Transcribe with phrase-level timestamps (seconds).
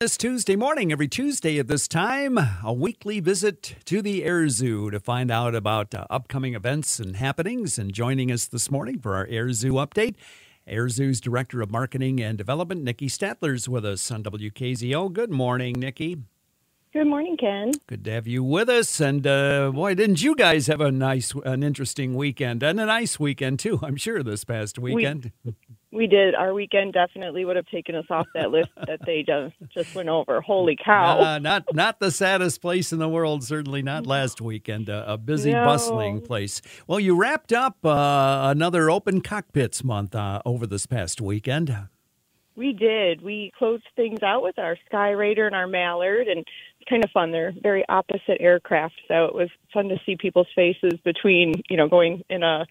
[0.00, 4.92] This Tuesday morning, every Tuesday at this time, a weekly visit to the Air Zoo
[4.92, 7.80] to find out about uh, upcoming events and happenings.
[7.80, 10.14] And joining us this morning for our Air Zoo update,
[10.68, 15.12] Air Zoo's Director of Marketing and Development, Nikki Statler's with us on WKZO.
[15.12, 16.18] Good morning, Nikki.
[16.92, 17.72] Good morning, Ken.
[17.88, 19.00] Good to have you with us.
[19.00, 23.18] And uh, boy, didn't you guys have a nice, an interesting weekend and a nice
[23.18, 23.80] weekend too?
[23.82, 25.32] I'm sure this past weekend.
[25.44, 25.54] We,
[25.98, 26.34] we did.
[26.34, 30.08] Our weekend definitely would have taken us off that list that they just just went
[30.08, 30.40] over.
[30.40, 31.18] Holy cow!
[31.18, 33.44] Uh, not not the saddest place in the world.
[33.44, 34.88] Certainly not last weekend.
[34.88, 35.64] Uh, a busy, no.
[35.64, 36.62] bustling place.
[36.86, 41.76] Well, you wrapped up uh, another open cockpits month uh, over this past weekend.
[42.54, 43.20] We did.
[43.20, 47.30] We closed things out with our Skyraider and our Mallard, and it's kind of fun.
[47.30, 51.88] They're very opposite aircraft, so it was fun to see people's faces between, you know,
[51.88, 52.66] going in a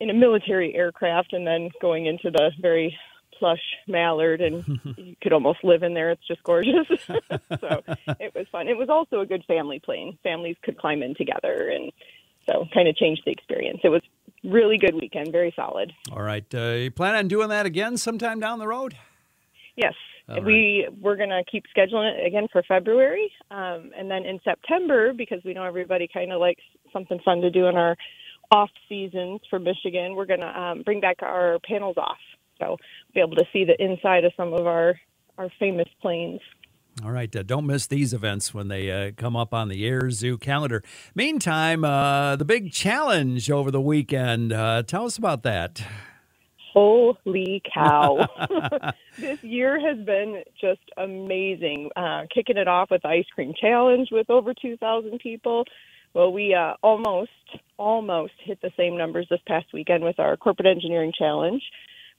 [0.00, 2.96] in a military aircraft and then going into the very
[3.38, 4.64] plush Mallard, and
[4.96, 6.10] you could almost live in there.
[6.10, 6.86] It's just gorgeous.
[7.08, 7.82] so
[8.20, 8.68] it was fun.
[8.68, 10.18] It was also a good family plane.
[10.22, 11.92] Families could climb in together, and
[12.46, 13.80] so kind of changed the experience.
[13.82, 14.02] It was
[14.44, 15.92] really good weekend, very solid.
[16.12, 16.44] All right.
[16.54, 18.96] Uh, you plan on doing that again sometime down the road?
[19.76, 19.94] Yes.
[20.28, 20.42] Right.
[20.42, 25.44] We we're gonna keep scheduling it again for February, um, and then in September because
[25.44, 26.62] we know everybody kind of likes
[26.94, 27.94] something fun to do in our
[28.50, 30.14] off seasons for Michigan.
[30.14, 32.18] We're gonna um, bring back our panels off,
[32.58, 32.76] so
[33.14, 34.94] be able to see the inside of some of our
[35.38, 36.40] our famous planes.
[37.02, 37.34] All right.
[37.34, 40.82] Uh, don't miss these events when they uh, come up on the Air Zoo calendar.
[41.14, 44.52] Meantime, uh, the big challenge over the weekend.
[44.52, 45.82] Uh, tell us about that.
[46.72, 48.26] Holy cow.
[49.18, 51.90] this year has been just amazing.
[51.96, 55.64] Uh, kicking it off with Ice Cream Challenge with over 2,000 people.
[56.14, 57.30] Well, we uh, almost,
[57.76, 61.60] almost hit the same numbers this past weekend with our Corporate Engineering Challenge.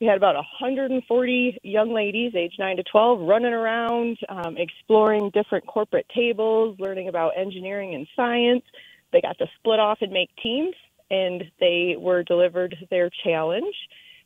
[0.00, 5.66] We had about 140 young ladies, age 9 to 12, running around, um, exploring different
[5.66, 8.64] corporate tables, learning about engineering and science.
[9.12, 10.74] They got to split off and make teams,
[11.10, 13.74] and they were delivered their challenge,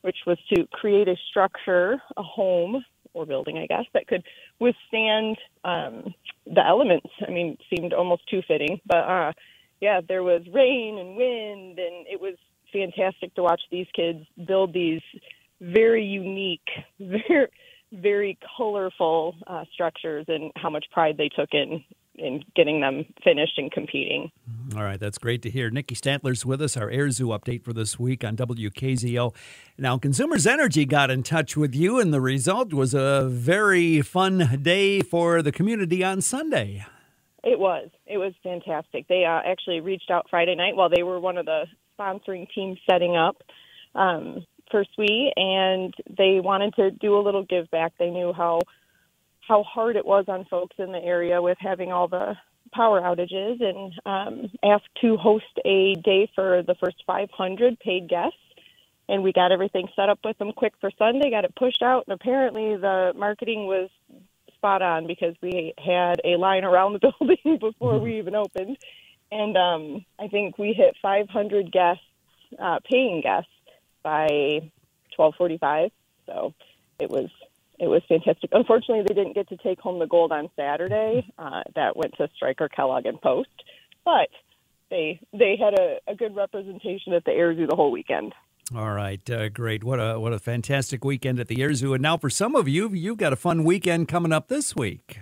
[0.00, 2.84] which was to create a structure, a home
[3.14, 4.24] or building, I guess, that could
[4.58, 6.14] withstand um,
[6.46, 7.10] the elements.
[7.26, 9.32] I mean, seemed almost too fitting, but uh,
[9.82, 12.36] yeah, there was rain and wind, and it was
[12.72, 15.02] fantastic to watch these kids build these
[15.60, 16.66] very unique,
[17.00, 17.48] very
[17.92, 21.84] very colorful uh, structures and how much pride they took in
[22.14, 24.30] in getting them finished and competing.
[24.74, 25.68] All right, that's great to hear.
[25.68, 29.34] Nikki Statler's with us, our Air Zoo update for this week on WKZO.
[29.76, 34.60] Now, Consumers Energy got in touch with you, and the result was a very fun
[34.62, 36.86] day for the community on Sunday.
[37.44, 37.88] It was.
[38.06, 39.08] It was fantastic.
[39.08, 41.64] They uh, actually reached out Friday night while they were one of the
[41.98, 43.42] sponsoring teams setting up.
[43.94, 47.92] Um, for SWE, and they wanted to do a little give back.
[47.98, 48.60] They knew how
[49.46, 52.34] how hard it was on folks in the area with having all the
[52.72, 58.36] power outages, and um, asked to host a day for the first 500 paid guests.
[59.08, 61.30] And we got everything set up with them quick for Sunday.
[61.30, 63.90] Got it pushed out, and apparently the marketing was
[64.62, 68.78] spot on because we had a line around the building before we even opened.
[69.32, 72.04] And um, I think we hit 500 guests,
[72.58, 73.50] uh, paying guests
[74.04, 74.70] by
[75.18, 75.90] 12:45.
[76.26, 76.54] So
[77.00, 77.28] it was
[77.80, 78.50] it was fantastic.
[78.52, 81.26] Unfortunately, they didn't get to take home the gold on Saturday.
[81.36, 83.48] Uh, that went to Stryker Kellogg and Post,
[84.04, 84.28] but
[84.90, 88.34] they they had a, a good representation at the Air Zoo the whole weekend.
[88.74, 89.84] All right, uh, great.
[89.84, 91.94] What a what a fantastic weekend at the Air Zoo.
[91.94, 95.18] And now for some of you, you've got a fun weekend coming up this week.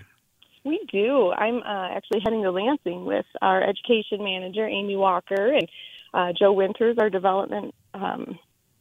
[0.64, 1.30] We do.
[1.32, 5.68] I'm uh, actually heading to Lansing with our education manager, Amy Walker, and
[6.12, 8.38] uh, Joe Winters, our development um,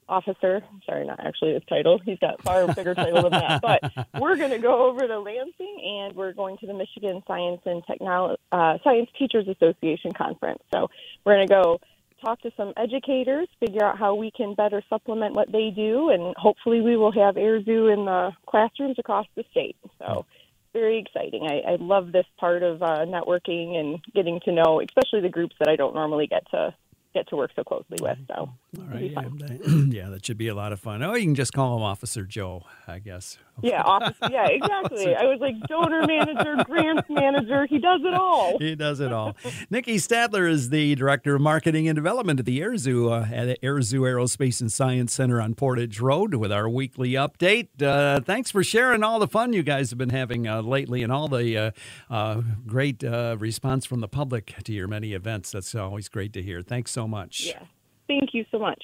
[0.10, 0.62] officer.
[0.86, 2.00] Sorry, not actually his title.
[2.04, 3.62] He's got far bigger title than that.
[3.62, 7.62] But we're going to go over to Lansing, and we're going to the Michigan Science
[7.66, 10.62] and Technology uh, Science Teachers Association conference.
[10.74, 10.90] So
[11.26, 11.80] we're going to go
[12.22, 16.36] talk to some educators, figure out how we can better supplement what they do, and
[16.38, 19.76] hopefully we will have Air Zoo in the classrooms across the state.
[20.00, 20.26] So
[20.74, 21.48] very exciting.
[21.48, 25.56] I, I love this part of uh, networking and getting to know, especially the groups
[25.60, 26.74] that I don't normally get to
[27.14, 28.18] get to work so closely with.
[28.28, 29.22] So, all right, yeah,
[29.90, 31.02] yeah, that should be a lot of fun.
[31.02, 33.38] Oh, you can just call him Officer Joe, I guess.
[33.62, 35.14] Yeah, office, yeah, exactly.
[35.14, 37.66] I was like donor manager, grants manager.
[37.66, 38.58] He does it all.
[38.60, 39.36] He does it all.
[39.70, 43.48] Nikki Stadler is the director of marketing and development at the Air Zoo uh, at
[43.48, 47.68] the Air Zoo Aerospace and Science Center on Portage Road with our weekly update.
[47.82, 51.12] Uh, thanks for sharing all the fun you guys have been having uh, lately and
[51.12, 51.72] all the uh,
[52.10, 55.52] uh, great uh, response from the public to your many events.
[55.52, 56.62] That's always great to hear.
[56.62, 57.48] Thanks so much.
[57.48, 57.64] Yeah.
[58.10, 58.84] Thank you so much.